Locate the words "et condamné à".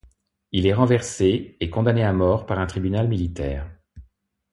1.59-2.11